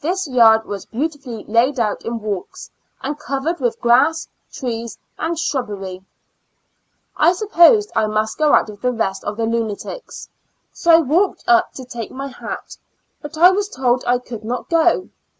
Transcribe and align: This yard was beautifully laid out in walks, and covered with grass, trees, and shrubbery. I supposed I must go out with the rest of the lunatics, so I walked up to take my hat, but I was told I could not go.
This 0.00 0.28
yard 0.28 0.66
was 0.66 0.86
beautifully 0.86 1.44
laid 1.48 1.80
out 1.80 2.04
in 2.04 2.20
walks, 2.20 2.70
and 3.02 3.18
covered 3.18 3.58
with 3.58 3.80
grass, 3.80 4.28
trees, 4.52 4.96
and 5.18 5.36
shrubbery. 5.36 6.04
I 7.16 7.32
supposed 7.32 7.90
I 7.96 8.06
must 8.06 8.38
go 8.38 8.54
out 8.54 8.70
with 8.70 8.82
the 8.82 8.92
rest 8.92 9.24
of 9.24 9.36
the 9.36 9.46
lunatics, 9.46 10.28
so 10.72 10.92
I 10.92 11.00
walked 11.00 11.42
up 11.48 11.72
to 11.72 11.84
take 11.84 12.12
my 12.12 12.28
hat, 12.28 12.76
but 13.20 13.36
I 13.36 13.50
was 13.50 13.68
told 13.68 14.04
I 14.06 14.18
could 14.18 14.44
not 14.44 14.68
go. 14.70 15.08